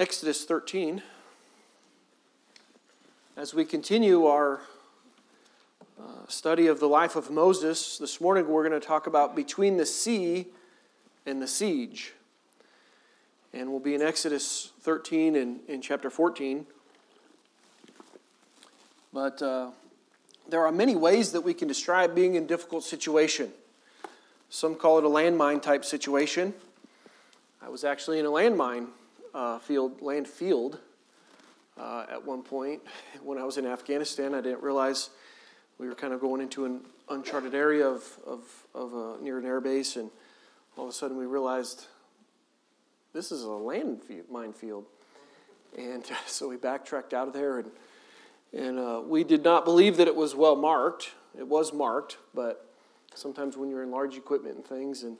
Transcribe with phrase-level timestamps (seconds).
[0.00, 1.02] Exodus 13.
[3.36, 4.62] As we continue our
[6.00, 9.76] uh, study of the life of Moses, this morning we're going to talk about between
[9.76, 10.46] the sea
[11.26, 12.14] and the siege.
[13.52, 16.66] And we'll be in Exodus 13 and in chapter 14.
[19.12, 19.72] But uh,
[20.48, 23.52] there are many ways that we can describe being in difficult situation.
[24.48, 26.54] Some call it a landmine type situation.
[27.60, 28.86] I was actually in a landmine
[29.34, 30.78] uh, field, land field
[31.78, 32.82] uh, at one point
[33.22, 34.34] when I was in Afghanistan.
[34.34, 35.10] I didn't realize
[35.78, 38.42] we were kind of going into an uncharted area of, of,
[38.74, 40.10] of uh, near an air base, and
[40.76, 41.86] all of a sudden we realized
[43.12, 44.84] this is a land minefield.
[45.76, 47.70] And so we backtracked out of there, and,
[48.52, 51.10] and uh, we did not believe that it was well marked.
[51.38, 52.68] It was marked, but
[53.14, 55.16] sometimes when you're in large equipment and things, and,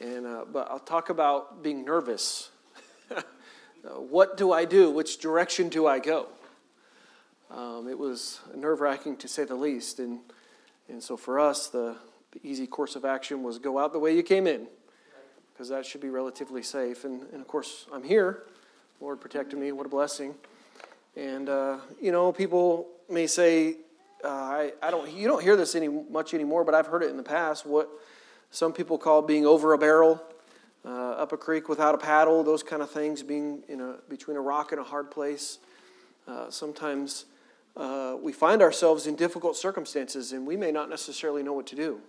[0.00, 2.50] and uh, but I'll talk about being nervous
[3.84, 4.90] what do I do?
[4.90, 6.28] Which direction do I go?
[7.50, 9.98] Um, it was nerve wracking to say the least.
[9.98, 10.20] And,
[10.88, 11.96] and so for us, the,
[12.32, 14.66] the easy course of action was go out the way you came in,
[15.52, 17.04] because that should be relatively safe.
[17.04, 18.44] And, and of course, I'm here.
[19.00, 19.70] Lord protected me.
[19.72, 20.34] What a blessing.
[21.14, 23.76] And, uh, you know, people may say,
[24.24, 27.10] uh, I, I don't, you don't hear this any, much anymore, but I've heard it
[27.10, 27.66] in the past.
[27.66, 27.88] What
[28.50, 30.22] some people call being over a barrel
[30.84, 34.36] uh, up a creek without a paddle, those kind of things, being in a, between
[34.36, 35.58] a rock and a hard place.
[36.28, 37.26] Uh, sometimes
[37.76, 41.76] uh, we find ourselves in difficult circumstances and we may not necessarily know what to
[41.76, 42.00] do.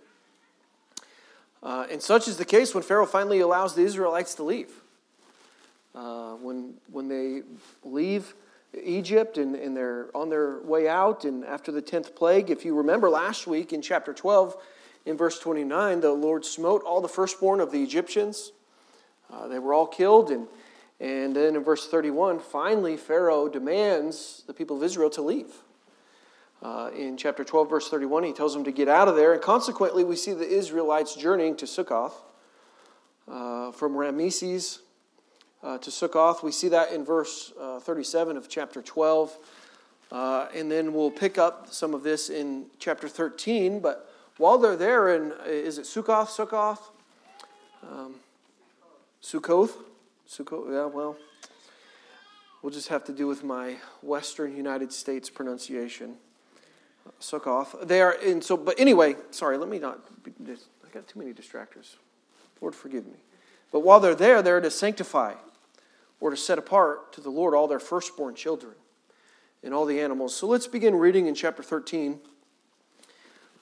[1.62, 4.70] Uh, and such is the case when Pharaoh finally allows the Israelites to leave.
[5.94, 7.42] Uh, when, when they
[7.82, 8.34] leave
[8.84, 12.74] Egypt and, and they're on their way out, and after the 10th plague, if you
[12.74, 14.56] remember last week in chapter 12,
[15.06, 18.52] in verse 29, the Lord smote all the firstborn of the Egyptians
[19.32, 20.30] uh, they were all killed.
[20.30, 20.46] And,
[21.00, 25.52] and then in verse 31, finally, Pharaoh demands the people of Israel to leave.
[26.62, 29.32] Uh, in chapter 12, verse 31, he tells them to get out of there.
[29.32, 32.14] And consequently, we see the Israelites journeying to Sukkoth.
[33.28, 34.78] Uh, from Ramesses
[35.64, 36.44] uh, to Sukkoth.
[36.44, 39.36] We see that in verse uh, 37 of chapter 12.
[40.12, 43.80] Uh, and then we'll pick up some of this in chapter 13.
[43.80, 46.28] But while they're there, in, is it Sukkoth?
[46.28, 46.78] Sukkoth?
[47.82, 48.14] Um,
[49.26, 49.72] Sukkoth?
[50.28, 51.16] Sukkoth, yeah, well,
[52.62, 56.14] we'll just have to do with my Western United States pronunciation.
[57.20, 57.88] Sukkoth.
[57.88, 59.98] They are, and so, but anyway, sorry, let me not,
[60.28, 61.96] I got too many distractors.
[62.60, 63.18] Lord, forgive me.
[63.72, 65.34] But while they're there, they're to sanctify
[66.20, 68.74] or to set apart to the Lord all their firstborn children
[69.64, 70.36] and all the animals.
[70.36, 72.20] So let's begin reading in chapter 13.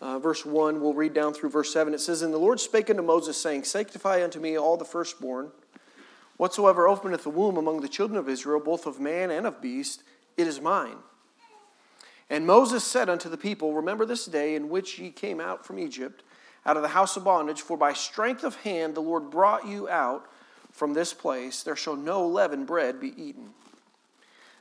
[0.04, 1.94] Uh, verse 1, we'll read down through verse 7.
[1.94, 5.50] It says, And the Lord spake unto Moses, saying, Sanctify unto me all the firstborn.
[6.36, 10.02] Whatsoever openeth the womb among the children of Israel, both of man and of beast,
[10.36, 10.96] it is mine.
[12.28, 15.78] And Moses said unto the people, Remember this day in which ye came out from
[15.78, 16.22] Egypt,
[16.66, 19.88] out of the house of bondage, for by strength of hand the Lord brought you
[19.88, 20.30] out
[20.70, 21.62] from this place.
[21.62, 23.54] There shall no leavened bread be eaten.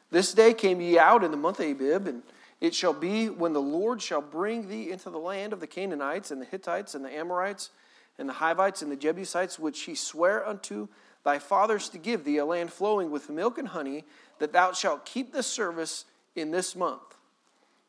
[0.09, 2.23] This day came ye out in the month Abib, and
[2.63, 6.31] it shall be when the Lord shall bring thee into the land of the Canaanites
[6.31, 7.71] and the Hittites and the Amorites
[8.17, 10.87] and the Hivites and the Jebusites, which he sware unto
[11.25, 14.05] thy fathers to give thee, a land flowing with milk and honey,
[14.39, 16.05] that thou shalt keep the service
[16.37, 17.17] in this month.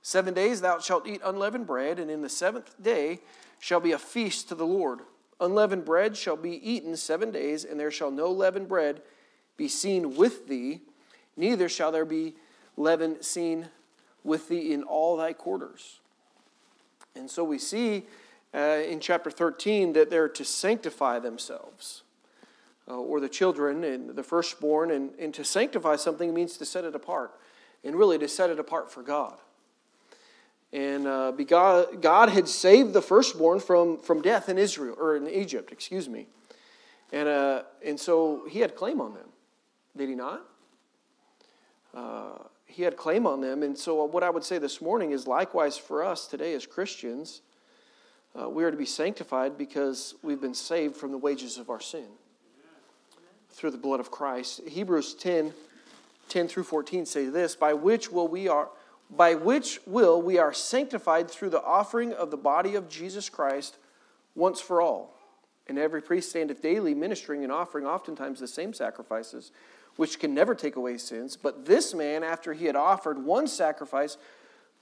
[0.03, 3.21] Seven days thou shalt eat unleavened bread, and in the seventh day
[3.61, 5.03] shall be a feast to the Lord.
[5.39, 9.03] Unleavened bread shall be eaten seven days, and there shall no leavened bread
[9.57, 10.81] be seen with thee,
[11.37, 12.35] neither shall there be
[12.77, 13.69] leaven seen
[14.25, 16.01] with thee in all thy quarters.
[17.15, 18.07] And so we see
[18.55, 22.03] uh, in chapter 13 that they're to sanctify themselves,
[22.89, 24.91] uh, or the children and the firstborn.
[24.91, 27.33] And, and to sanctify something means to set it apart,
[27.85, 29.37] and really to set it apart for God.
[30.73, 35.29] And uh, God, God had saved the firstborn from, from death in Israel, or in
[35.29, 36.27] Egypt, excuse me.
[37.13, 39.29] And, uh, and so he had claim on them,
[39.97, 40.45] did he not?
[42.75, 43.63] Uh, he had claim on them.
[43.63, 47.43] And so, what I would say this morning is likewise for us today as Christians,
[48.41, 51.81] uh, we are to be sanctified because we've been saved from the wages of our
[51.81, 52.07] sin
[53.51, 54.61] through the blood of Christ.
[54.67, 55.53] Hebrews 10
[56.31, 58.71] 10 through 14 say this by which will we are
[59.11, 63.77] by which will we are sanctified through the offering of the body of Jesus Christ
[64.35, 65.15] once for all.
[65.67, 69.53] And every priest standeth daily ministering and offering oftentimes the same sacrifices
[69.97, 71.37] which can never take away sins.
[71.37, 74.17] But this man, after he had offered one sacrifice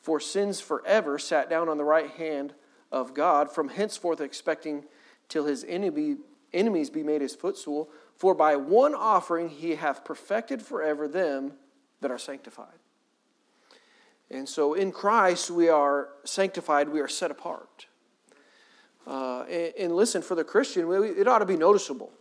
[0.00, 2.54] for sins forever, sat down on the right hand
[2.90, 4.84] of God, from henceforth expecting
[5.28, 6.16] till his enemy,
[6.52, 7.90] enemies be made his footstool.
[8.16, 11.52] For by one offering he hath perfected forever them
[12.00, 12.66] that are sanctified.
[14.30, 17.86] And so in Christ we are sanctified, we are set apart.
[19.06, 22.12] Uh, and, and, listen, for the Christian, it ought to be noticeable.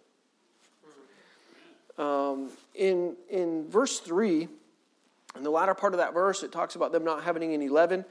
[1.98, 4.48] Um, in, in verse 3,
[5.36, 8.06] in the latter part of that verse, it talks about them not having any leaven.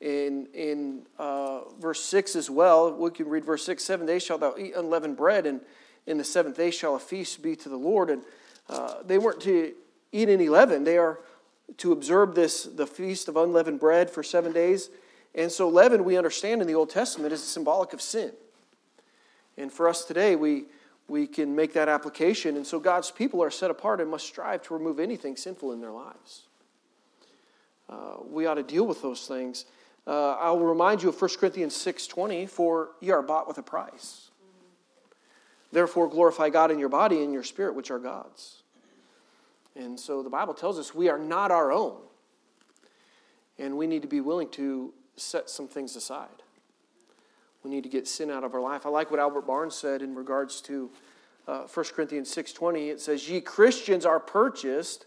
[0.00, 4.40] In, in uh, verse 6 as well, we can read verse 6 Seven days shalt
[4.40, 5.60] thou eat unleavened bread, and
[6.06, 8.10] in the seventh day shall a feast be to the Lord.
[8.10, 8.22] And
[8.68, 9.72] uh, they weren't to
[10.12, 11.20] eat any leaven, they are
[11.78, 14.90] to observe this, the feast of unleavened bread for seven days.
[15.34, 18.32] And so, leaven, we understand in the Old Testament, is symbolic of sin.
[19.58, 20.64] And for us today, we,
[21.08, 22.56] we can make that application.
[22.56, 25.80] And so, God's people are set apart and must strive to remove anything sinful in
[25.80, 26.42] their lives.
[27.88, 29.66] Uh, we ought to deal with those things.
[30.06, 34.30] Uh, I'll remind you of 1 Corinthians 6.20, for ye are bought with a price.
[35.72, 38.62] Therefore, glorify God in your body and your spirit, which are God's.
[39.74, 41.98] And so the Bible tells us we are not our own.
[43.58, 46.42] And we need to be willing to set some things aside.
[47.66, 48.86] We need to get sin out of our life.
[48.86, 50.88] I like what Albert Barnes said in regards to
[51.48, 52.92] uh, 1 Corinthians 6.20.
[52.92, 55.06] It says, Ye Christians are purchased,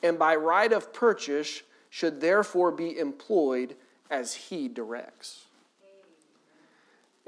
[0.00, 3.74] and by right of purchase should therefore be employed
[4.08, 5.46] as he directs.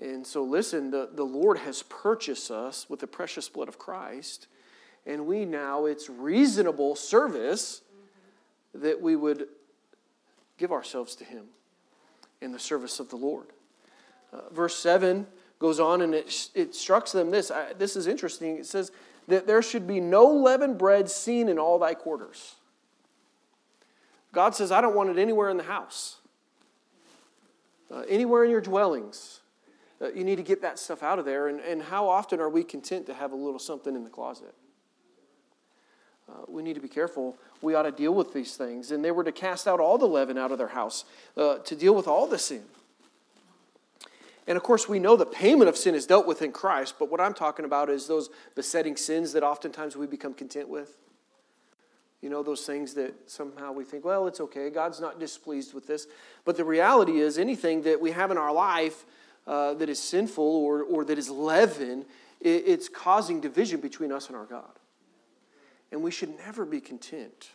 [0.01, 4.47] And so, listen, the, the Lord has purchased us with the precious blood of Christ,
[5.05, 7.83] and we now, it's reasonable service
[8.73, 9.49] that we would
[10.57, 11.47] give ourselves to Him
[12.41, 13.49] in the service of the Lord.
[14.33, 15.27] Uh, verse 7
[15.59, 17.51] goes on and it, it instructs them this.
[17.51, 18.59] I, this is interesting.
[18.59, 18.91] It says
[19.29, 22.57] that there should be no leavened bread seen in all thy quarters.
[24.33, 26.17] God says, I don't want it anywhere in the house,
[27.91, 29.41] uh, anywhere in your dwellings.
[30.01, 31.49] Uh, you need to get that stuff out of there.
[31.49, 34.55] And, and how often are we content to have a little something in the closet?
[36.29, 37.37] Uh, we need to be careful.
[37.61, 38.91] We ought to deal with these things.
[38.91, 41.05] And they were to cast out all the leaven out of their house,
[41.37, 42.63] uh, to deal with all the sin.
[44.47, 47.11] And of course, we know the payment of sin is dealt with in Christ, but
[47.11, 50.97] what I'm talking about is those besetting sins that oftentimes we become content with.
[52.21, 55.87] You know, those things that somehow we think, well, it's okay, God's not displeased with
[55.87, 56.07] this.
[56.45, 59.05] But the reality is, anything that we have in our life
[59.47, 62.05] uh, that is sinful or, or that is leaven,
[62.41, 64.79] it, it's causing division between us and our God.
[65.91, 67.51] And we should never be content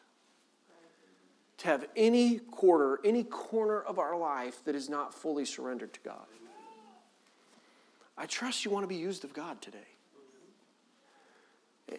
[1.59, 5.99] to have any quarter, any corner of our life that is not fully surrendered to
[6.01, 6.27] God.
[8.17, 9.77] I trust you want to be used of God today.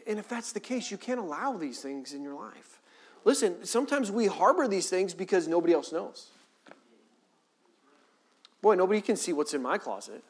[0.06, 2.80] And if that's the case, you can't allow these things in your life.
[3.24, 6.28] Listen, sometimes we harbor these things because nobody else knows.
[8.60, 10.22] Boy, nobody can see what's in my closet.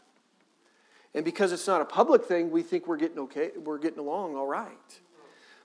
[1.15, 4.37] And because it's not a public thing, we think we're getting okay, we're getting along
[4.37, 5.01] all right.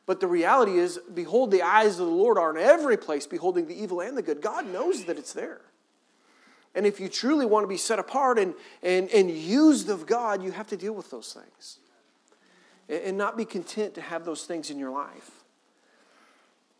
[0.05, 3.67] But the reality is, behold, the eyes of the Lord are in every place, beholding
[3.67, 4.41] the evil and the good.
[4.41, 5.61] God knows that it's there.
[6.75, 10.43] And if you truly want to be set apart and, and, and used of God,
[10.43, 11.77] you have to deal with those things
[12.89, 15.31] and not be content to have those things in your life.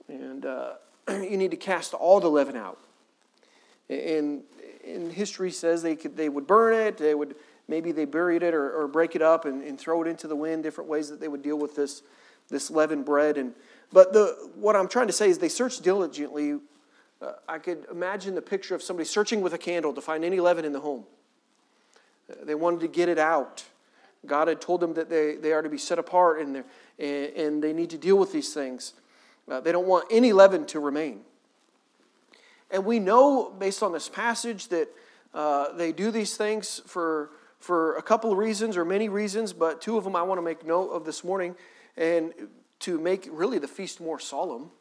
[0.08, 0.74] And uh,
[1.10, 2.80] you need to cast all the leaven out.
[3.90, 4.44] And,
[4.86, 7.36] and history says they, could, they would burn it, they would
[7.68, 10.36] maybe they buried it or, or break it up and, and throw it into the
[10.36, 12.02] wind, different ways that they would deal with this,
[12.50, 13.38] this leavened bread.
[13.38, 13.54] And,
[13.92, 16.60] but the, what I'm trying to say is they searched diligently.
[17.24, 20.40] Uh, I could imagine the picture of somebody searching with a candle to find any
[20.40, 21.06] leaven in the home.
[22.42, 23.64] They wanted to get it out.
[24.26, 26.64] God had told them that they, they are to be set apart and,
[27.00, 28.94] and, and they need to deal with these things.
[29.50, 31.22] Uh, they don't want any leaven to remain.
[32.72, 34.90] And we know, based on this passage, that
[35.34, 39.82] uh, they do these things for, for a couple of reasons or many reasons, but
[39.82, 41.56] two of them I want to make note of this morning
[41.98, 42.34] and
[42.80, 44.72] to make really the feast more solemn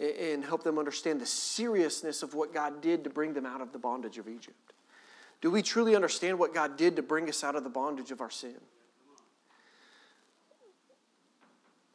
[0.00, 3.72] and help them understand the seriousness of what God did to bring them out of
[3.72, 4.72] the bondage of Egypt.
[5.40, 8.20] Do we truly understand what God did to bring us out of the bondage of
[8.20, 8.56] our sin?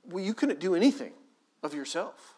[0.07, 1.13] Well, you couldn't do anything
[1.63, 2.35] of yourself.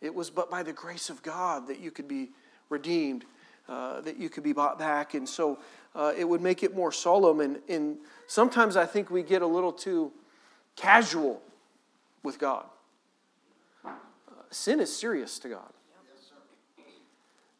[0.00, 2.30] It was but by the grace of God that you could be
[2.70, 3.24] redeemed,
[3.68, 5.14] uh, that you could be bought back.
[5.14, 5.58] And so
[5.94, 7.40] uh, it would make it more solemn.
[7.40, 10.12] And, and sometimes I think we get a little too
[10.76, 11.42] casual
[12.22, 12.66] with God.
[14.56, 15.72] Sin is serious to God.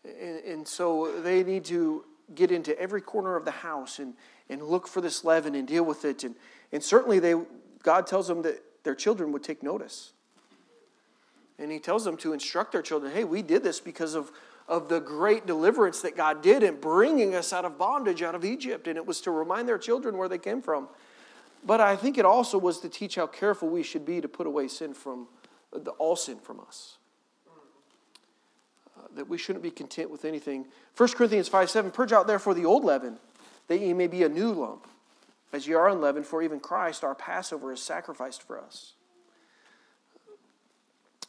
[0.05, 4.15] And, and so they need to get into every corner of the house and,
[4.49, 6.25] and look for this leaven and deal with it.
[6.25, 6.35] And,
[6.73, 7.35] and certainly they,
[7.83, 10.13] God tells them that their children would take notice.
[11.59, 14.33] And he tells them to instruct their children hey, we did this because of,
[14.67, 18.45] of the great deliverance that God did in bringing us out of bondage out of
[18.45, 18.89] Egypt.
[18.89, 20.89] And it was to remind their children where they came from.
[21.65, 24.47] but I think it also was to teach how careful we should be to put
[24.47, 25.29] away sin from
[25.79, 26.99] the, all sin from us.
[28.97, 30.67] Uh, that we shouldn't be content with anything.
[30.97, 33.19] 1 Corinthians 5 7 Purge out therefore the old leaven,
[33.69, 34.87] that ye may be a new lump,
[35.53, 38.95] as ye are unleavened, for even Christ, our Passover, is sacrificed for us.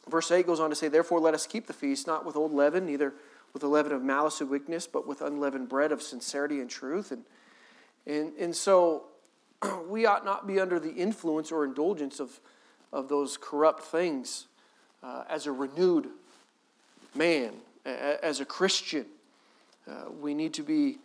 [0.08, 2.52] Verse 8 goes on to say, Therefore let us keep the feast, not with old
[2.52, 3.12] leaven, neither
[3.52, 7.12] with the leaven of malice and weakness, but with unleavened bread of sincerity and truth.
[7.12, 7.24] And,
[8.06, 9.04] and, and so
[9.88, 12.40] we ought not be under the influence or indulgence of,
[12.92, 14.46] of those corrupt things
[15.02, 16.08] uh, as a renewed
[17.14, 17.54] man,
[17.84, 19.06] as a Christian.
[19.88, 20.98] Uh, we need to be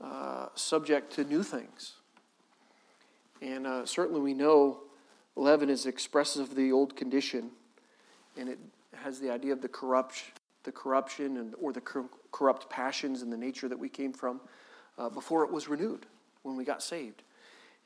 [0.00, 1.94] uh, subject to new things.
[3.42, 4.80] And uh, certainly we know
[5.36, 7.50] leaven is expressive of the old condition,
[8.36, 8.58] and it
[8.94, 10.32] has the idea of the corruption,
[10.64, 11.82] the corruption and, or the
[12.32, 14.40] corrupt passions and the nature that we came from
[14.98, 16.06] uh, before it was renewed
[16.42, 17.22] when we got saved.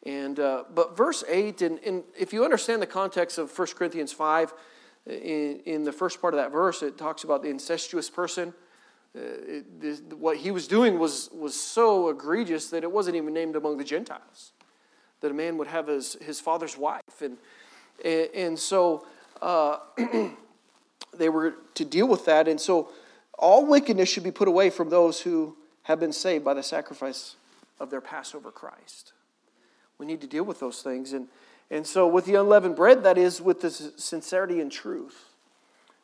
[0.04, 4.12] And, uh, but verse 8, and, and if you understand the context of 1 Corinthians
[4.12, 4.52] 5,
[5.06, 8.52] in, in the first part of that verse, it talks about the incestuous person.
[9.16, 13.32] Uh, it, this, what he was doing was, was so egregious that it wasn't even
[13.32, 14.52] named among the Gentiles.
[15.20, 17.20] That a man would have his, his father's wife.
[17.20, 17.36] And,
[18.04, 19.06] and, and so
[19.40, 19.78] uh,
[21.14, 22.48] they were to deal with that.
[22.48, 22.90] And so
[23.38, 27.36] all wickedness should be put away from those who have been saved by the sacrifice
[27.80, 29.12] of their Passover Christ.
[30.02, 31.12] We need to deal with those things.
[31.12, 31.28] And,
[31.70, 35.26] and so, with the unleavened bread, that is with the sincerity and truth.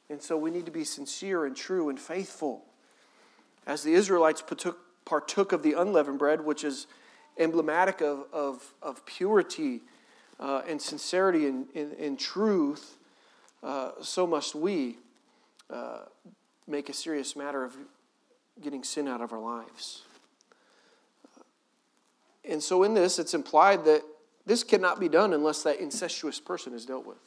[0.09, 2.63] And so, we need to be sincere and true and faithful.
[3.67, 6.87] As the Israelites partook, partook of the unleavened bread, which is
[7.39, 9.81] emblematic of, of, of purity
[10.39, 12.99] uh, and sincerity and, and, and truth,
[13.65, 14.97] uh, so must we
[15.71, 16.03] uh,
[16.69, 17.75] make a serious matter of
[18.63, 20.03] getting sin out of our lives.
[22.49, 24.03] And so, in this, it's implied that
[24.47, 27.19] this cannot be done unless that incestuous person is dealt with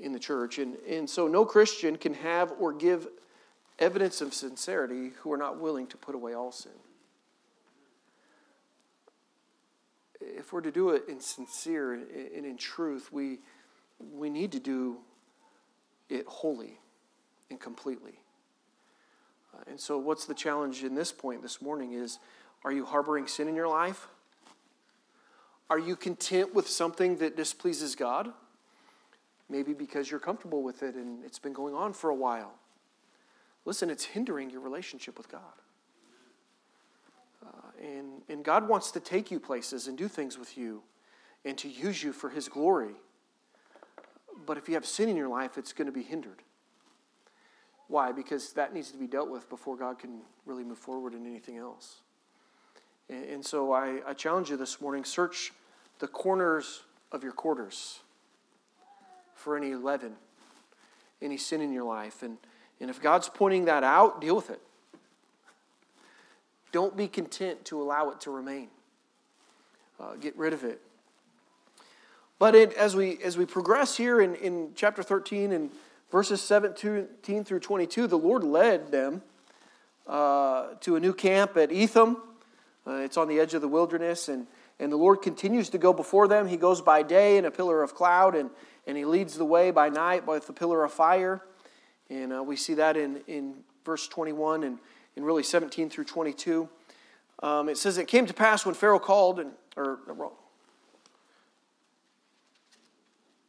[0.00, 0.58] in the church.
[0.58, 3.06] And, and so, no Christian can have or give
[3.78, 6.72] evidence of sincerity who are not willing to put away all sin.
[10.20, 13.40] If we're to do it in sincere and in truth, we,
[14.00, 14.98] we need to do
[16.08, 16.80] it wholly
[17.50, 18.20] and completely.
[19.54, 22.18] Uh, and so, what's the challenge in this point this morning is
[22.64, 24.08] are you harboring sin in your life?
[25.70, 28.32] Are you content with something that displeases God?
[29.50, 32.54] Maybe because you're comfortable with it and it's been going on for a while.
[33.64, 35.40] Listen, it's hindering your relationship with God.
[37.44, 37.50] Uh,
[37.82, 40.82] and, and God wants to take you places and do things with you
[41.44, 42.94] and to use you for His glory.
[44.46, 46.42] But if you have sin in your life, it's going to be hindered.
[47.88, 48.12] Why?
[48.12, 51.56] Because that needs to be dealt with before God can really move forward in anything
[51.56, 52.00] else.
[53.08, 55.52] And, and so I, I challenge you this morning search
[55.98, 58.00] the corners of your quarters
[59.34, 60.14] for any leaven,
[61.22, 62.22] any sin in your life.
[62.22, 62.38] And,
[62.80, 64.60] and if God's pointing that out, deal with it.
[66.70, 68.68] Don't be content to allow it to remain.
[69.98, 70.80] Uh, get rid of it.
[72.38, 75.70] But it, as, we, as we progress here in, in chapter 13 and
[76.10, 79.22] verses 17 through 22, the Lord led them
[80.06, 82.18] uh, to a new camp at Etham.
[82.88, 84.46] Uh, it's on the edge of the wilderness, and,
[84.78, 86.48] and the Lord continues to go before them.
[86.48, 88.48] He goes by day in a pillar of cloud, and,
[88.86, 91.42] and He leads the way by night with a pillar of fire.
[92.08, 94.78] And uh, we see that in, in verse 21 and,
[95.16, 96.66] and really 17 through 22.
[97.42, 99.98] Um, it says, It came to pass when Pharaoh called, and, or,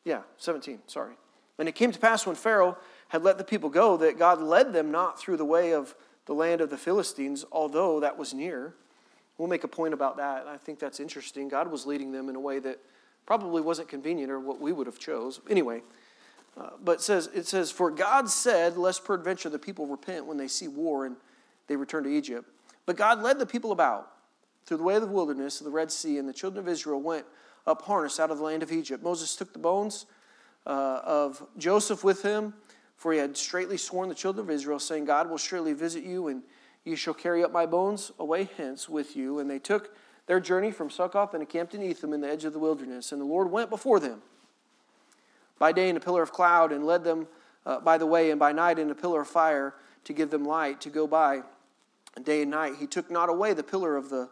[0.04, 1.14] Yeah, 17, sorry.
[1.58, 2.78] And it came to pass when Pharaoh
[3.10, 6.34] had let the people go that God led them not through the way of the
[6.34, 8.76] land of the Philistines, although that was near.
[9.40, 10.46] We'll make a point about that.
[10.48, 11.48] I think that's interesting.
[11.48, 12.78] God was leading them in a way that
[13.26, 15.40] probably wasn't convenient or what we would have chose.
[15.50, 15.82] Anyway,
[16.60, 20.38] uh, but it says, it says, For God said, Lest peradventure the people repent when
[20.38, 21.16] they see war and
[21.68, 22.50] they return to Egypt.
[22.86, 24.12] But God led the people about
[24.66, 27.02] through the way of the wilderness of the Red Sea, and the children of Israel
[27.02, 27.26] went
[27.66, 29.02] up harnessed out of the land of Egypt.
[29.02, 30.06] Moses took the bones
[30.68, 32.54] uh, of Joseph with him,
[32.98, 36.28] for he had straightly sworn the children of Israel, saying, God will surely visit you,
[36.28, 36.44] and
[36.86, 39.40] you shall carry up my bones away hence with you.
[39.40, 39.96] And they took
[40.28, 43.12] their journey from Succoth and encamped in Etham in the edge of the wilderness.
[43.12, 44.22] And the Lord went before them
[45.58, 47.28] by day in a pillar of cloud and led them
[47.66, 50.46] uh, by the way, and by night in a pillar of fire to give them
[50.46, 51.42] light to go by
[52.24, 52.74] day and night.
[52.80, 54.30] He took not away the pillar of the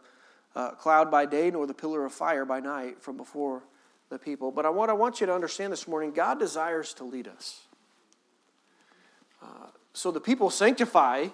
[0.56, 3.62] uh, cloud by day nor the pillar of fire by night from before
[4.08, 4.50] the people.
[4.50, 7.60] But I, what I want you to understand this morning God desires to lead us.
[9.42, 11.28] Uh, so the people sanctify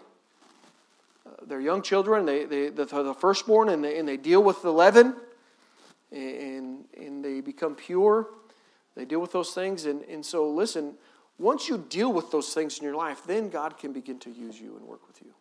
[1.43, 4.73] their young children, they, they, the, the firstborn, and they, and they deal with the
[4.73, 5.17] leaven.
[6.12, 8.29] and, and they become pure.
[8.95, 9.87] They deal with those things.
[9.87, 10.95] And, and so, listen,
[11.38, 14.61] once you deal with those things in your life, then God can begin to use
[14.61, 15.33] you and work with you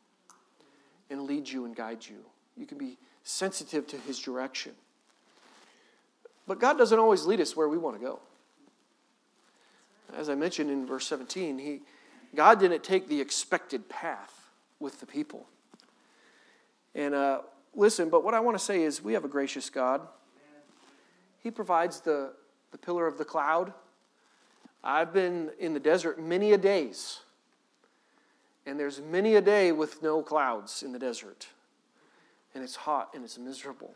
[1.09, 2.23] and lead you and guide you.
[2.57, 4.73] You can be sensitive to His direction.
[6.47, 8.19] But God doesn't always lead us where we want to go.
[10.17, 11.81] As I mentioned in verse 17, he,
[12.35, 15.47] God didn't take the expected path with the people.
[16.95, 17.41] And uh,
[17.75, 20.01] listen, but what I want to say is we have a gracious God.
[21.39, 22.33] He provides the,
[22.71, 23.73] the pillar of the cloud.
[24.83, 27.19] I've been in the desert many a days,
[28.65, 31.47] and there's many a day with no clouds in the desert,
[32.53, 33.93] and it's hot and it's miserable.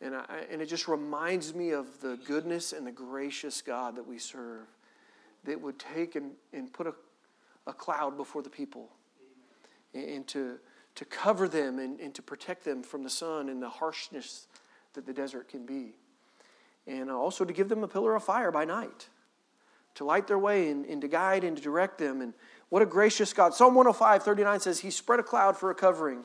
[0.00, 4.06] And, I, and it just reminds me of the goodness and the gracious God that
[4.06, 4.66] we serve
[5.44, 6.94] that would take and, and put a,
[7.68, 8.88] a cloud before the people
[9.94, 10.58] and, and to,
[10.94, 14.46] to cover them and, and to protect them from the sun and the harshness
[14.94, 15.94] that the desert can be.
[16.86, 19.08] And also to give them a pillar of fire by night
[19.94, 22.20] to light their way and, and to guide and to direct them.
[22.20, 22.32] And
[22.68, 23.54] what a gracious God.
[23.54, 26.24] Psalm 105, 39 says, He spread a cloud for a covering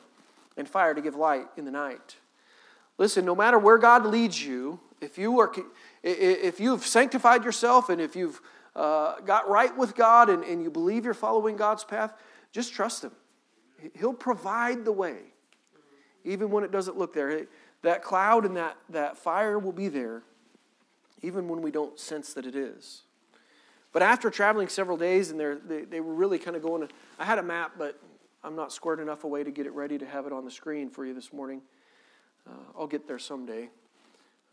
[0.56, 2.16] and fire to give light in the night.
[2.96, 5.52] Listen, no matter where God leads you, if you are
[6.02, 8.40] if you've sanctified yourself and if you've
[8.74, 12.12] uh, got right with God and, and you believe you're following God's path,
[12.52, 13.12] just trust Him.
[13.98, 15.18] He'll provide the way,
[16.24, 17.46] even when it doesn't look there.
[17.82, 20.22] That cloud and that, that fire will be there,
[21.22, 23.02] even when we don't sense that it is.
[23.92, 27.38] But after traveling several days, and they, they were really kind of going, I had
[27.38, 28.00] a map, but
[28.44, 30.90] I'm not squared enough away to get it ready to have it on the screen
[30.90, 31.62] for you this morning.
[32.46, 33.70] Uh, I'll get there someday.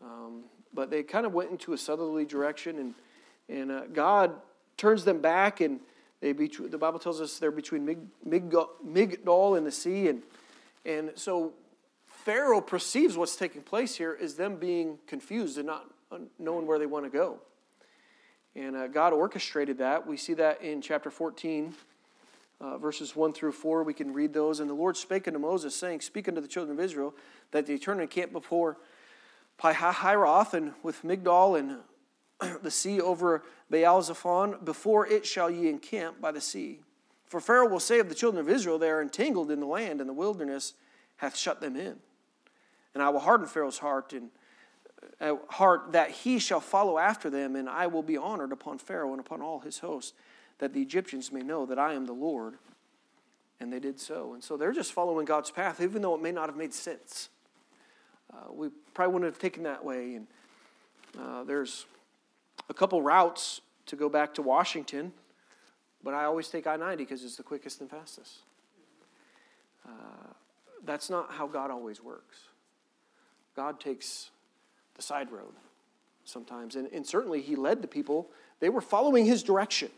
[0.02, 2.94] Um, but they kind of went into a southerly direction, and,
[3.50, 4.34] and uh, God
[4.78, 5.80] turns them back, and
[6.22, 10.08] they be, the Bible tells us they're between Mig, Migdol and the sea.
[10.08, 10.24] And,
[10.86, 11.54] and so
[12.08, 15.86] Pharaoh perceives what's taking place here is them being confused and not
[16.40, 17.40] knowing where they want to go.
[18.56, 20.08] And uh, God orchestrated that.
[20.08, 21.74] We see that in chapter 14
[22.62, 23.84] uh, verses 1 through 4.
[23.84, 24.60] We can read those.
[24.60, 27.14] And the Lord spake unto Moses, saying, Speak unto the children of Israel
[27.52, 28.78] that they turn and camp before
[29.60, 31.78] Pihahiroth and with Migdol and
[32.62, 34.64] the sea over Baal Zephon.
[34.64, 36.80] Before it shall ye encamp by the sea.
[37.26, 40.00] For Pharaoh will say of the children of Israel, They are entangled in the land,
[40.00, 40.74] and the wilderness
[41.18, 41.96] hath shut them in.
[42.94, 44.30] And I will harden Pharaoh's heart and
[45.20, 49.12] uh, heart that he shall follow after them, and I will be honored upon Pharaoh
[49.12, 50.14] and upon all his host
[50.60, 52.56] that the Egyptians may know that I am the Lord.
[53.60, 54.34] And they did so.
[54.34, 57.30] And so they're just following God's path, even though it may not have made sense.
[58.34, 60.16] Uh, we probably wouldn't have taken that way.
[60.16, 60.28] And
[61.18, 61.86] uh, there's
[62.70, 65.14] a couple routes to go back to Washington,
[66.04, 68.40] but I always take I 90 because it's the quickest and fastest.
[69.88, 69.92] Uh,
[70.84, 72.38] that's not how God always works.
[73.56, 74.30] God takes
[74.96, 75.54] the side road
[76.26, 76.76] sometimes.
[76.76, 79.90] And, and certainly, He led the people, they were following His direction.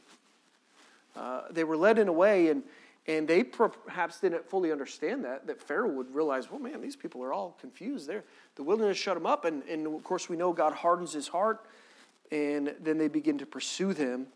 [1.16, 2.62] Uh, they were led in a way, and,
[3.08, 7.24] and they perhaps didn't fully understand that, that Pharaoh would realize, well, man, these people
[7.24, 8.08] are all confused.
[8.08, 8.24] There,
[8.56, 11.66] the wilderness shut them up, and, and of course, we know God hardens his heart,
[12.32, 14.28] and then they begin to pursue them.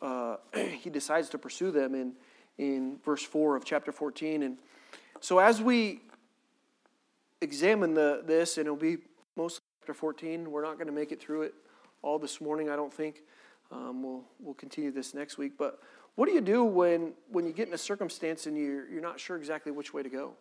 [0.00, 2.12] Uh, he decides to pursue them in,
[2.58, 4.42] in verse 4 of chapter 14.
[4.42, 4.58] And
[5.20, 6.02] so, as we
[7.40, 8.98] examine the, this, and it'll be
[9.36, 11.54] mostly chapter 14, we're not going to make it through it
[12.02, 13.22] all this morning, I don't think.
[13.72, 15.52] Um, we'll, we'll continue this next week.
[15.58, 15.80] But
[16.16, 19.18] what do you do when, when you get in a circumstance and you're, you're not
[19.18, 20.34] sure exactly which way to go?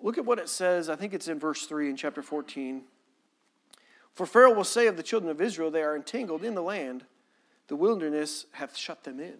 [0.00, 0.88] Look at what it says.
[0.88, 2.82] I think it's in verse 3 in chapter 14.
[4.12, 7.04] For Pharaoh will say of the children of Israel, They are entangled in the land,
[7.68, 9.38] the wilderness hath shut them in.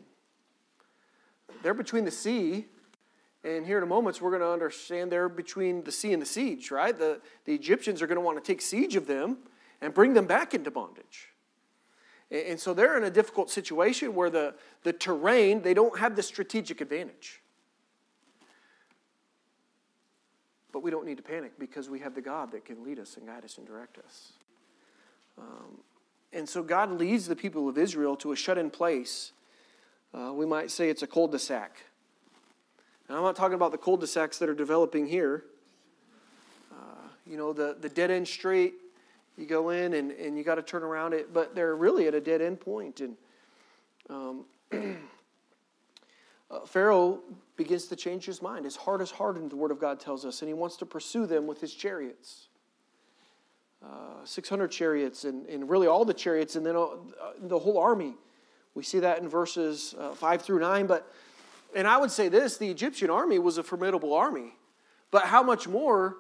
[1.63, 2.67] They're between the sea,
[3.43, 6.27] and here in a moment, we're going to understand they're between the sea and the
[6.27, 6.97] siege, right?
[6.97, 9.39] The, the Egyptians are going to want to take siege of them
[9.81, 11.29] and bring them back into bondage.
[12.31, 14.55] And so they're in a difficult situation where the,
[14.85, 17.41] the terrain, they don't have the strategic advantage.
[20.71, 23.17] But we don't need to panic because we have the God that can lead us
[23.17, 24.35] and guide us and direct us.
[25.41, 25.79] Um,
[26.33, 29.33] and so God leads the people of Israel to a shut in place.
[30.13, 31.83] Uh, we might say it's a cul de sac.
[33.09, 35.45] And I'm not talking about the cul de sacs that are developing here.
[36.71, 38.75] Uh, you know, the, the dead end street
[39.41, 42.15] you go in and, and you got to turn around it, but they're really at
[42.15, 43.01] a dead end point.
[43.01, 43.17] And
[44.11, 44.45] um,
[46.51, 47.21] uh, Pharaoh
[47.57, 48.67] begins to change his mind.
[48.67, 51.27] His heart is hardened, the Word of God tells us, and he wants to pursue
[51.27, 52.49] them with his chariots.
[53.85, 56.89] Uh, 600 chariots, and, and really all the chariots, and then uh,
[57.39, 58.15] the whole army.
[58.75, 60.87] We see that in verses uh, 5 through 9.
[60.87, 61.11] But,
[61.75, 64.55] and I would say this the Egyptian army was a formidable army.
[65.11, 66.17] But how much more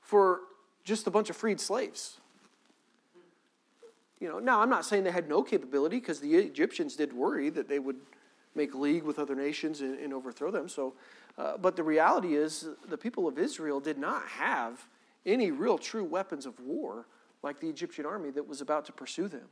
[0.00, 0.40] for
[0.84, 2.20] just a bunch of freed slaves.
[4.20, 7.50] You know, now I'm not saying they had no capability because the Egyptians did worry
[7.50, 7.96] that they would
[8.54, 10.68] make league with other nations and, and overthrow them.
[10.68, 10.94] So,
[11.36, 14.86] uh, but the reality is, the people of Israel did not have
[15.26, 17.06] any real true weapons of war
[17.42, 19.48] like the Egyptian army that was about to pursue them.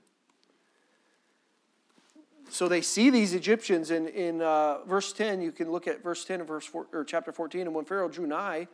[2.51, 5.41] So they see these Egyptians in, in uh, verse 10.
[5.41, 7.63] You can look at verse 10 of verse four, or chapter 14.
[7.63, 8.69] And when Pharaoh drew nigh,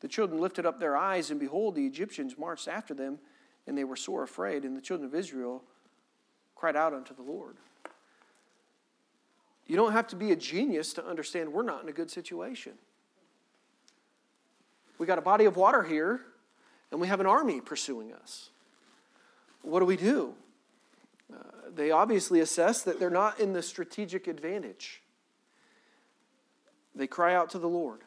[0.00, 3.18] the children lifted up their eyes, and behold, the Egyptians marched after them,
[3.66, 4.64] and they were sore afraid.
[4.64, 5.64] And the children of Israel
[6.54, 7.56] cried out unto the Lord.
[9.66, 12.74] You don't have to be a genius to understand we're not in a good situation.
[14.98, 16.20] We got a body of water here,
[16.90, 18.50] and we have an army pursuing us.
[19.62, 20.34] What do we do?
[21.32, 21.36] Uh,
[21.74, 25.02] they obviously assess that they're not in the strategic advantage.
[26.94, 28.00] They cry out to the Lord.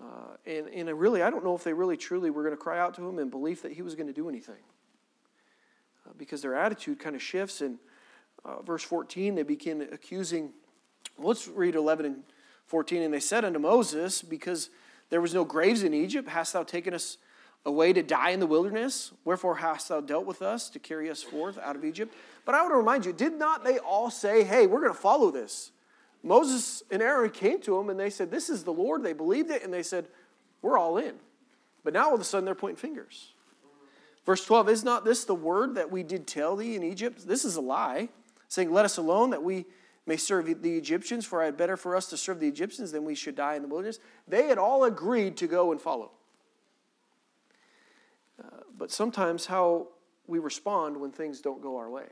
[0.00, 2.78] Uh, and, and really, I don't know if they really truly were going to cry
[2.78, 4.56] out to him in belief that he was going to do anything.
[6.06, 7.60] Uh, because their attitude kind of shifts.
[7.60, 7.78] And
[8.44, 10.50] uh, verse 14, they begin accusing.
[11.16, 12.22] Let's read 11 and
[12.66, 13.02] 14.
[13.02, 14.70] And they said unto Moses, Because
[15.12, 17.18] there was no graves in Egypt, hast thou taken us
[17.66, 19.12] away to die in the wilderness?
[19.26, 22.14] Wherefore hast thou dealt with us to carry us forth out of Egypt?
[22.46, 24.98] But I want to remind you, did not they all say, Hey, we're going to
[24.98, 25.70] follow this?
[26.22, 29.02] Moses and Aaron came to them and they said, This is the Lord.
[29.02, 30.06] They believed it and they said,
[30.62, 31.16] We're all in.
[31.84, 33.34] But now all of a sudden they're pointing fingers.
[34.24, 37.28] Verse 12 Is not this the word that we did tell thee in Egypt?
[37.28, 38.08] This is a lie,
[38.48, 39.66] saying, Let us alone that we
[40.06, 43.04] may serve the Egyptians, for I had better for us to serve the Egyptians than
[43.04, 43.98] we should die in the wilderness.
[44.26, 46.10] They had all agreed to go and follow.
[48.42, 49.88] Uh, but sometimes how
[50.26, 52.06] we respond when things don't go our way.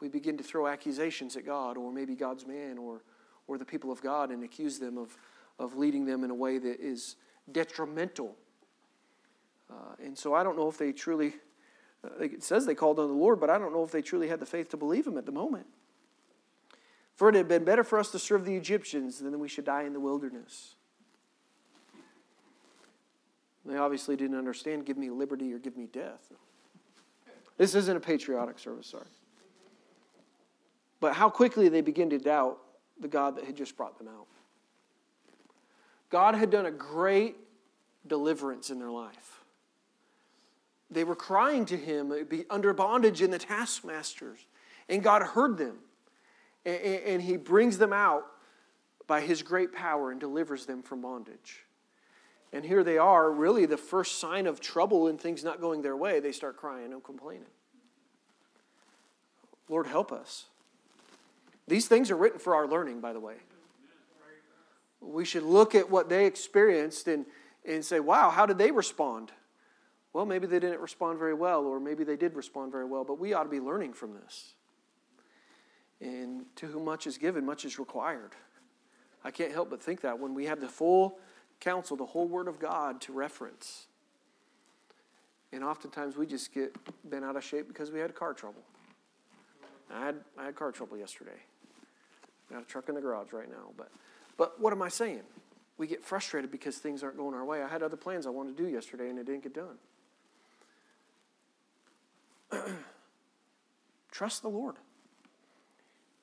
[0.00, 3.02] We begin to throw accusations at God, or maybe God's man, or,
[3.46, 5.16] or the people of God, and accuse them of,
[5.58, 7.16] of leading them in a way that is
[7.52, 8.36] detrimental.
[9.70, 11.34] Uh, and so I don't know if they truly
[12.04, 14.28] Uh, it says they called on the Lord, but I don't know if they truly
[14.28, 15.66] had the faith to believe him at the moment.
[17.14, 19.84] For it had been better for us to serve the Egyptians than we should die
[19.84, 20.74] in the wilderness.
[23.64, 26.32] They obviously didn't understand give me liberty or give me death.
[27.56, 29.06] This isn't a patriotic service, sorry.
[31.00, 32.58] But how quickly they begin to doubt
[33.00, 34.26] the God that had just brought them out.
[36.10, 37.36] God had done a great
[38.06, 39.33] deliverance in their life.
[40.90, 44.46] They were crying to him, uh, be under bondage in the taskmasters,
[44.88, 45.78] and God heard them.
[46.64, 48.24] And he brings them out
[49.06, 51.64] by his great power and delivers them from bondage.
[52.54, 55.96] And here they are, really the first sign of trouble and things not going their
[55.96, 57.48] way, they start crying and complaining.
[59.68, 60.46] Lord, help us.
[61.66, 63.36] These things are written for our learning, by the way.
[65.00, 67.26] We should look at what they experienced and,
[67.66, 69.32] and say, wow, how did they respond?
[70.14, 73.18] Well, maybe they didn't respond very well, or maybe they did respond very well, but
[73.18, 74.54] we ought to be learning from this.
[76.00, 78.30] And to whom much is given, much is required.
[79.24, 81.18] I can't help but think that when we have the full
[81.58, 83.88] counsel, the whole Word of God to reference.
[85.52, 86.76] And oftentimes we just get
[87.10, 88.62] bent out of shape because we had car trouble.
[89.92, 91.42] I had, I had car trouble yesterday.
[92.52, 93.72] Got a truck in the garage right now.
[93.76, 93.90] But,
[94.36, 95.22] but what am I saying?
[95.76, 97.62] We get frustrated because things aren't going our way.
[97.62, 99.76] I had other plans I wanted to do yesterday and it didn't get done.
[104.10, 104.76] Trust the Lord.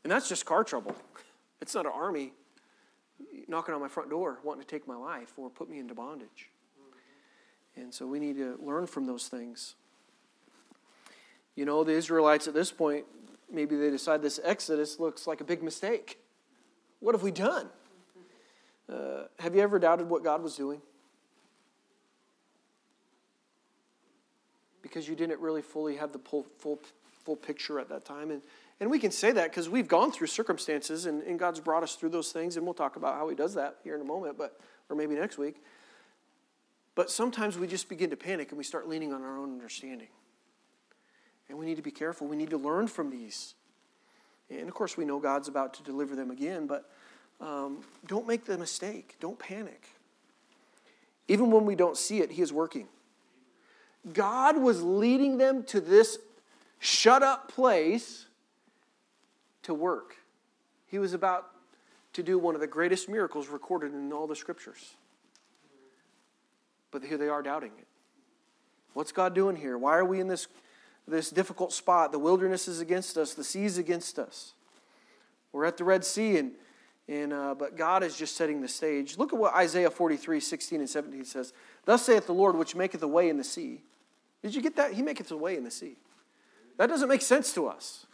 [0.04, 0.96] And that's just car trouble.
[1.62, 2.34] It's not an army
[3.48, 6.50] knocking on my front door wanting to take my life or put me into bondage.
[7.76, 9.76] And so we need to learn from those things.
[11.56, 13.06] You know, the Israelites at this point,
[13.52, 16.20] maybe they decide this Exodus looks like a big mistake.
[17.00, 17.68] What have we done?
[18.90, 20.82] Uh, have you ever doubted what God was doing?
[24.92, 26.80] Because you didn't really fully have the full, full,
[27.24, 28.30] full picture at that time.
[28.30, 28.42] And,
[28.82, 31.96] and we can say that because we've gone through circumstances and, and God's brought us
[31.96, 34.38] through those things, and we'll talk about how He does that here in a moment,
[34.38, 35.64] but or maybe next week.
[36.94, 40.10] But sometimes we just begin to panic and we start leaning on our own understanding.
[41.48, 42.28] And we need to be careful.
[42.28, 43.56] We need to learn from these.
[44.50, 46.90] And of course, we know God's about to deliver them again, but
[47.40, 49.16] um, don't make the mistake.
[49.22, 49.82] Don't panic.
[51.30, 52.90] Even when we don't see it, He is working.
[54.14, 56.18] God was leading them to this
[56.80, 58.26] shut up place
[59.64, 60.18] to work.
[60.88, 61.48] He was about
[62.14, 64.96] to do one of the greatest miracles recorded in all the scriptures.
[66.90, 67.88] But here they are doubting it.
[68.94, 69.78] What's God doing here?
[69.78, 70.48] Why are we in this,
[71.08, 72.12] this difficult spot?
[72.12, 74.54] The wilderness is against us, the sea is against us.
[75.54, 76.52] We're at the Red Sea, and,
[77.08, 79.18] And, uh, but God is just setting the stage.
[79.18, 81.54] Look at what Isaiah 43, 16 and 17 says.
[81.86, 83.82] Thus saith the Lord, which maketh a way in the sea.
[84.42, 84.94] Did you get that?
[84.94, 85.98] He maketh a way in the sea.
[86.78, 88.06] That doesn't make sense to us.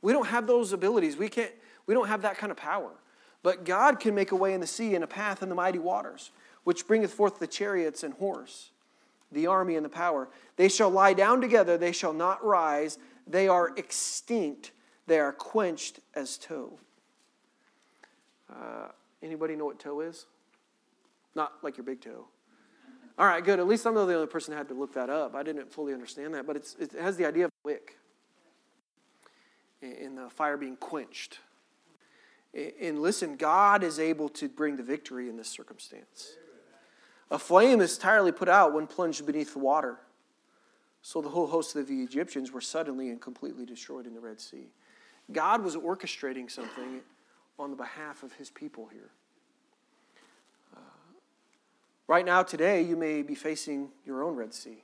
[0.00, 1.16] We don't have those abilities.
[1.16, 1.52] We, can't,
[1.86, 2.90] we don't have that kind of power.
[3.42, 5.78] But God can make a way in the sea and a path in the mighty
[5.78, 6.30] waters,
[6.64, 8.70] which bringeth forth the chariots and horse,
[9.30, 10.28] the army and the power.
[10.56, 12.98] They shall lie down together, they shall not rise.
[13.26, 14.72] They are extinct,
[15.06, 16.78] they are quenched as tow.
[19.22, 20.26] Anybody know what tow is?
[21.34, 22.26] Not like your big toe.
[23.18, 23.58] All right, good.
[23.58, 25.34] At least I'm the only person who had to look that up.
[25.34, 27.98] I didn't fully understand that, but it has the idea of wick
[29.80, 31.38] in the fire being quenched.
[32.54, 36.36] And listen, God is able to bring the victory in this circumstance.
[37.30, 39.98] A flame is entirely put out when plunged beneath the water.
[41.00, 44.40] So the whole host of the Egyptians were suddenly and completely destroyed in the Red
[44.40, 44.68] Sea.
[45.32, 47.00] God was orchestrating something
[47.58, 49.10] on the behalf of his people here.
[50.74, 50.80] Uh,
[52.08, 54.82] right now, today, you may be facing your own Red Sea.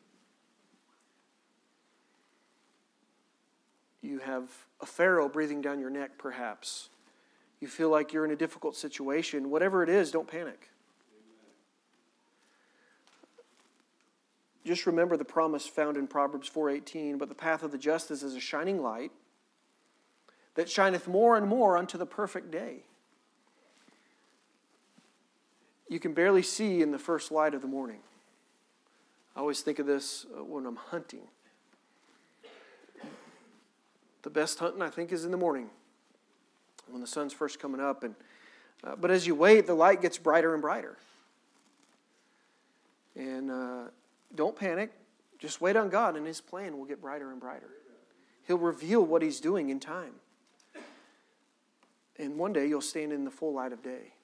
[4.02, 4.48] You have
[4.80, 6.88] a Pharaoh breathing down your neck, perhaps.
[7.60, 9.50] You feel like you're in a difficult situation.
[9.50, 10.70] Whatever it is, don't panic.
[14.64, 18.22] Just remember the promise found in Proverbs 4:18, but the path of the just is
[18.22, 19.10] a shining light
[20.58, 22.78] that shineth more and more unto the perfect day.
[25.88, 28.00] You can barely see in the first light of the morning.
[29.36, 31.20] I always think of this uh, when I'm hunting.
[34.22, 35.70] The best hunting, I think, is in the morning
[36.88, 38.02] when the sun's first coming up.
[38.02, 38.16] And,
[38.82, 40.96] uh, but as you wait, the light gets brighter and brighter.
[43.14, 43.82] And uh,
[44.34, 44.90] don't panic.
[45.38, 47.70] Just wait on God, and His plan will get brighter and brighter.
[48.48, 50.14] He'll reveal what He's doing in time.
[52.18, 54.14] And one day you'll stand in the full light of day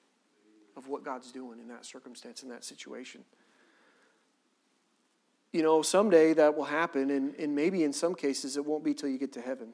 [0.75, 3.23] of what God's doing in that circumstance, in that situation.
[5.53, 8.93] You know, someday that will happen, and, and maybe in some cases it won't be
[8.93, 9.69] till you get to heaven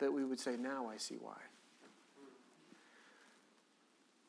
[0.00, 1.36] that we would say, Now I see why.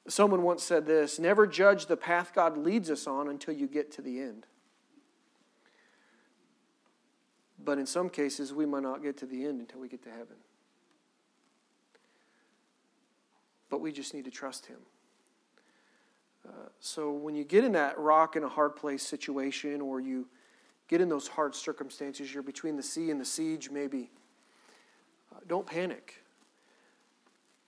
[0.07, 3.91] Someone once said this never judge the path God leads us on until you get
[3.93, 4.45] to the end.
[7.63, 10.09] But in some cases, we might not get to the end until we get to
[10.09, 10.37] heaven.
[13.71, 14.77] But we just need to trust Him.
[16.47, 20.27] Uh, so when you get in that rock in a hard place situation, or you
[20.87, 24.11] get in those hard circumstances, you're between the sea and the siege, maybe,
[25.33, 26.21] uh, don't panic.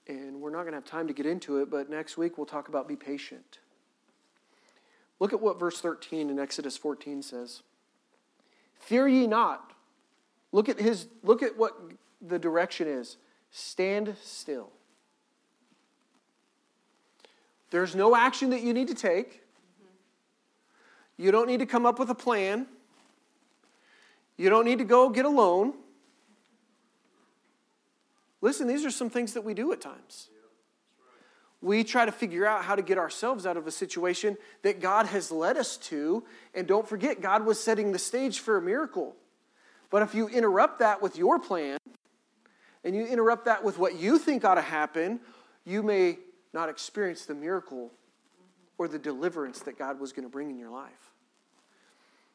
[0.06, 2.46] And we're not going to have time to get into it, but next week we'll
[2.46, 3.58] talk about be patient.
[5.18, 7.62] Look at what verse 13 in Exodus 14 says.
[8.78, 9.72] Fear ye not.
[10.52, 11.72] Look at his look at what
[12.20, 13.16] the direction is.
[13.50, 14.70] Stand still.
[17.70, 19.42] There's no action that you need to take.
[21.16, 22.66] You don't need to come up with a plan.
[24.36, 25.74] You don't need to go get a loan.
[28.40, 30.28] Listen, these are some things that we do at times.
[31.62, 35.06] We try to figure out how to get ourselves out of a situation that God
[35.06, 36.24] has led us to.
[36.52, 39.16] And don't forget, God was setting the stage for a miracle.
[39.88, 41.78] But if you interrupt that with your plan,
[42.84, 45.20] and you interrupt that with what you think ought to happen,
[45.64, 46.18] you may
[46.54, 47.90] not experience the miracle
[48.78, 51.12] or the deliverance that God was going to bring in your life.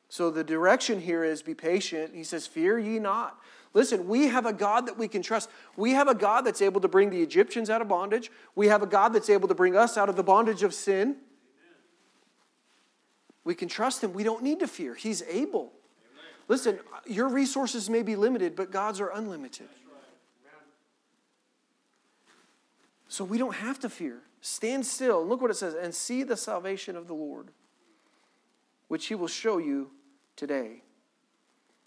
[0.10, 2.14] So the direction here is be patient.
[2.14, 3.40] He says, Fear ye not.
[3.74, 5.50] Listen, we have a God that we can trust.
[5.78, 8.32] We have a God that's able to bring the Egyptians out of bondage.
[8.56, 11.18] We have a God that's able to bring us out of the bondage of sin.
[13.44, 14.14] We can trust Him.
[14.14, 14.96] We don't need to fear.
[14.96, 15.72] He's able.
[15.72, 15.72] Amen.
[16.48, 19.70] Listen, your resources may be limited, but God's are unlimited.
[23.20, 24.22] So we don't have to fear.
[24.40, 25.28] Stand still.
[25.28, 27.50] Look what it says and see the salvation of the Lord,
[28.88, 29.92] which He will show you
[30.38, 30.84] today.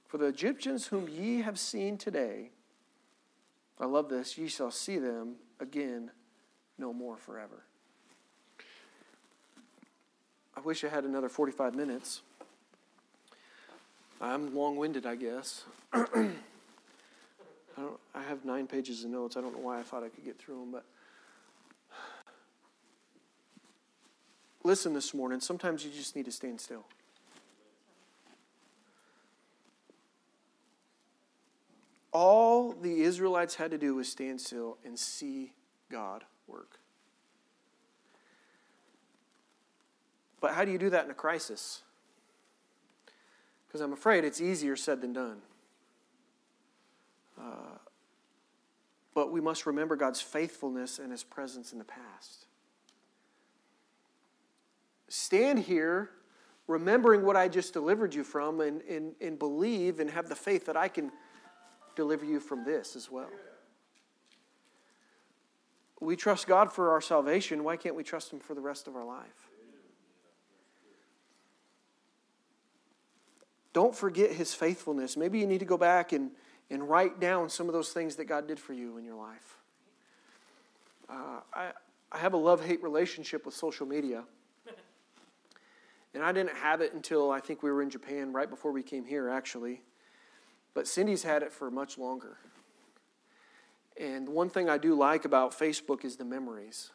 [0.09, 2.51] For the Egyptians whom ye have seen today,
[3.81, 6.11] I love this, ye shall see them again
[6.77, 7.65] no more forever.
[10.55, 12.21] I wish I had another 45 minutes.
[14.21, 15.65] I'm long winded, I guess.
[15.95, 16.29] I,
[18.15, 19.39] I have nine pages of notes.
[19.39, 20.85] I don't know why I thought I could get through them, but
[24.65, 25.41] listen this morning.
[25.41, 26.85] Sometimes you just need to stand still.
[32.13, 35.53] All the Israelites had to do was stand still and see
[35.91, 36.79] God work.
[40.41, 41.83] But how do you do that in a crisis?
[43.67, 45.39] Because I'm afraid it's easier said than done.
[47.41, 47.79] Uh,
[49.15, 52.47] but we must remember God's faithfulness and his presence in the past.
[55.13, 56.09] Stand here
[56.67, 60.65] remembering what I just delivered you from and, and, and believe and have the faith
[60.65, 61.13] that I can
[61.95, 63.29] deliver you from this as well.
[66.01, 67.63] We trust God for our salvation.
[67.63, 69.51] Why can't we trust Him for the rest of our life?
[73.75, 75.15] Don't forget His faithfulness.
[75.15, 76.31] Maybe you need to go back and,
[76.71, 79.59] and write down some of those things that God did for you in your life.
[81.07, 81.73] Uh, I,
[82.11, 84.25] I have a love hate relationship with social media.
[86.15, 88.83] And I didn't have it until I think we were in Japan, right before we
[88.83, 89.83] came here, actually.
[90.75, 92.37] But Cindy's had it for much longer.
[93.99, 96.91] And one thing I do like about Facebook is the memories.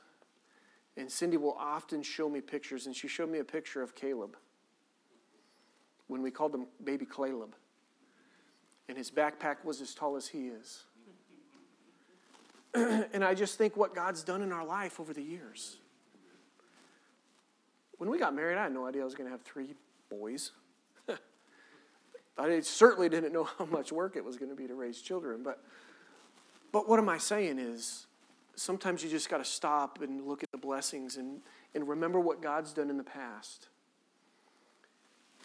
[0.95, 4.35] And Cindy will often show me pictures, and she showed me a picture of Caleb
[6.07, 7.55] when we called him baby Caleb.
[8.89, 10.85] And his backpack was as tall as he is.
[12.73, 15.77] and I just think what God's done in our life over the years.
[17.97, 19.73] When we got married, I had no idea I was going to have three
[20.09, 20.51] boys.
[22.37, 25.41] I certainly didn't know how much work it was going to be to raise children.
[25.43, 25.63] But,
[26.71, 28.05] but what am I saying is
[28.55, 31.41] sometimes you just got to stop and look at the blessings and,
[31.73, 33.67] and remember what God's done in the past.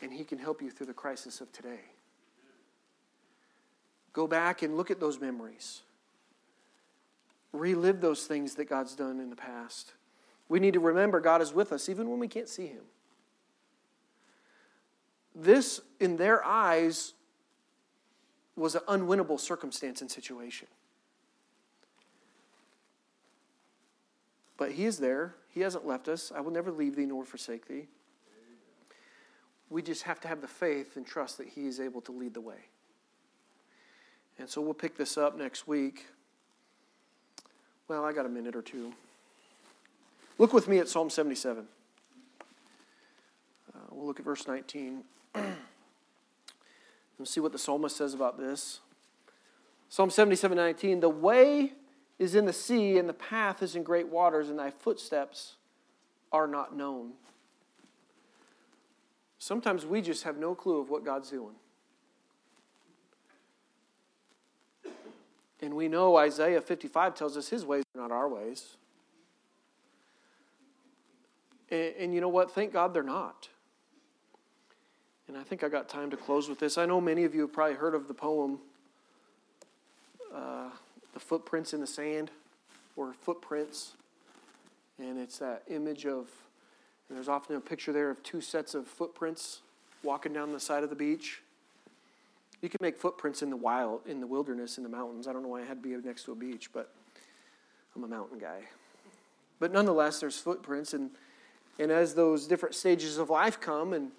[0.02, 1.80] And He can help you through the crisis of today.
[4.12, 5.82] Go back and look at those memories.
[7.52, 9.92] Relive those things that God's done in the past.
[10.52, 12.82] We need to remember God is with us even when we can't see Him.
[15.34, 17.14] This, in their eyes,
[18.54, 20.68] was an unwinnable circumstance and situation.
[24.58, 25.36] But He is there.
[25.48, 26.30] He hasn't left us.
[26.36, 27.88] I will never leave thee nor forsake thee.
[29.70, 32.34] We just have to have the faith and trust that He is able to lead
[32.34, 32.66] the way.
[34.38, 36.08] And so we'll pick this up next week.
[37.88, 38.92] Well, I got a minute or two.
[40.38, 41.66] Look with me at Psalm 77.
[43.74, 45.56] Uh, we'll look at verse 19 and
[47.24, 48.80] see what the psalmist says about this.
[49.88, 51.72] Psalm 77 19, the way
[52.18, 55.56] is in the sea, and the path is in great waters, and thy footsteps
[56.32, 57.12] are not known.
[59.38, 61.56] Sometimes we just have no clue of what God's doing.
[65.60, 68.76] And we know Isaiah 55 tells us his ways are not our ways.
[71.72, 72.52] And, and you know what?
[72.52, 73.48] Thank God they're not.
[75.26, 76.76] And I think I got time to close with this.
[76.76, 78.58] I know many of you have probably heard of the poem,
[80.32, 80.68] uh,
[81.14, 82.30] The Footprints in the Sand,
[82.96, 83.92] or Footprints.
[84.98, 86.28] And it's that image of,
[87.08, 89.60] and there's often a picture there of two sets of footprints
[90.02, 91.40] walking down the side of the beach.
[92.60, 95.26] You can make footprints in the wild, in the wilderness, in the mountains.
[95.26, 96.92] I don't know why I had to be next to a beach, but
[97.96, 98.60] I'm a mountain guy.
[99.58, 101.10] But nonetheless, there's footprints, and
[101.78, 104.10] and as those different stages of life come, and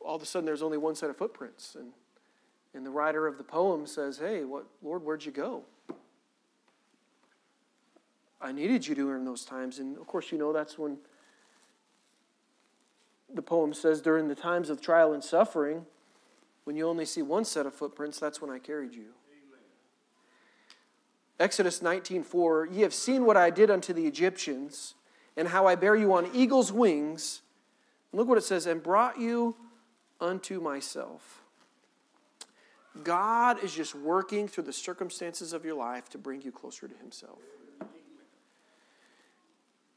[0.00, 1.92] all of a sudden there's only one set of footprints, and,
[2.74, 5.62] and the writer of the poem says, Hey, what, Lord, where'd you go?
[8.40, 9.78] I needed you during those times.
[9.78, 10.98] And of course, you know that's when
[13.32, 15.86] the poem says, During the times of trial and suffering,
[16.64, 19.14] when you only see one set of footprints, that's when I carried you.
[21.38, 24.94] Exodus 19:4 Ye have seen what I did unto the Egyptians
[25.36, 27.42] and how I bear you on eagle's wings.
[28.12, 29.56] Look what it says, and brought you
[30.20, 31.42] unto myself.
[33.04, 36.94] God is just working through the circumstances of your life to bring you closer to
[36.96, 37.38] Himself.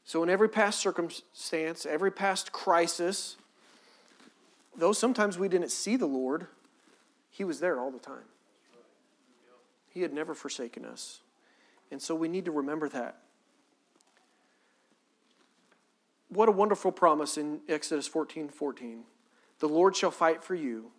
[0.04, 3.36] So, in every past circumstance, every past crisis,
[4.76, 6.46] though sometimes we didn't see the Lord,
[7.30, 8.24] He was there all the time.
[9.88, 11.20] He had never forsaken us.
[11.90, 13.16] And so we need to remember that
[16.30, 19.02] what a wonderful promise in Exodus 14 14.
[19.58, 20.90] The Lord shall fight for you,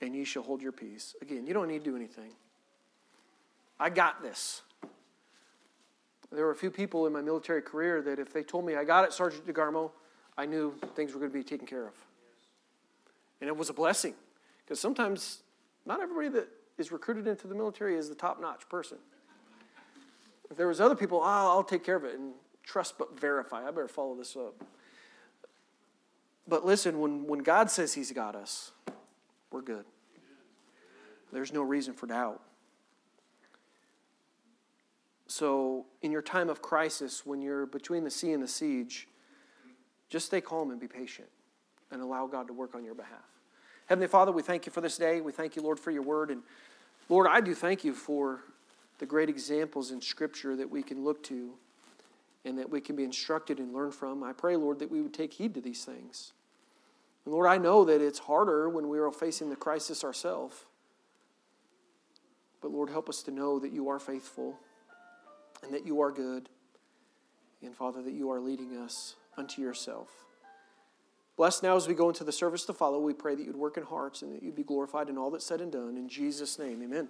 [0.00, 1.16] and ye shall hold your peace.
[1.20, 2.30] Again, you don't need to do anything.
[3.80, 4.62] I got this.
[6.30, 8.84] There were a few people in my military career that if they told me I
[8.84, 9.90] got it, Sergeant DeGarmo,
[10.36, 11.94] I knew things were going to be taken care of.
[13.40, 14.14] And it was a blessing.
[14.64, 15.38] Because sometimes
[15.86, 18.98] not everybody that is recruited into the military is the top notch person.
[20.50, 22.18] If there was other people, oh, I'll take care of it.
[22.18, 22.34] And
[22.68, 23.66] trust but verify.
[23.66, 24.62] I better follow this up.
[26.46, 28.72] But listen, when, when God says He's got us,
[29.50, 29.84] we're good.
[31.32, 32.40] There's no reason for doubt.
[35.26, 39.08] So, in your time of crisis, when you're between the sea and the siege,
[40.08, 41.28] just stay calm and be patient
[41.90, 43.26] and allow God to work on your behalf.
[43.86, 45.20] Heavenly Father, we thank you for this day.
[45.20, 46.30] We thank you, Lord, for your word.
[46.30, 46.42] And
[47.10, 48.40] Lord, I do thank you for
[48.98, 51.52] the great examples in Scripture that we can look to
[52.48, 54.24] and that we can be instructed and learn from.
[54.24, 56.32] I pray, Lord, that we would take heed to these things.
[57.24, 60.64] And Lord, I know that it's harder when we are facing the crisis ourselves.
[62.62, 64.56] But Lord, help us to know that you are faithful
[65.62, 66.48] and that you are good.
[67.62, 70.08] And Father, that you are leading us unto yourself.
[71.36, 72.98] Bless now as we go into the service to follow.
[72.98, 75.44] We pray that you'd work in hearts and that you'd be glorified in all that's
[75.44, 75.96] said and done.
[75.96, 77.08] In Jesus' name, amen.